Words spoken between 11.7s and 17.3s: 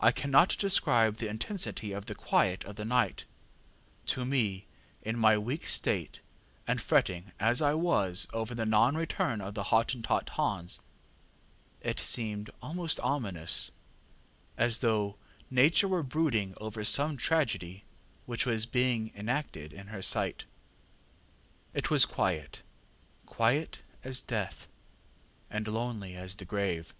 it seemed almost ominous as though Nature were brooding over some